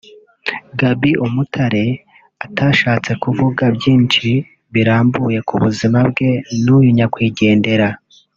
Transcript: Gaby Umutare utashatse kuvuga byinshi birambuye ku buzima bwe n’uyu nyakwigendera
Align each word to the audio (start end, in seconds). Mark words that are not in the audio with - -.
Gaby 0.79 1.11
Umutare 1.25 1.83
utashatse 2.47 3.11
kuvuga 3.23 3.63
byinshi 3.75 4.27
birambuye 4.73 5.39
ku 5.47 5.55
buzima 5.63 5.99
bwe 6.09 6.29
n’uyu 6.63 6.89
nyakwigendera 6.97 7.87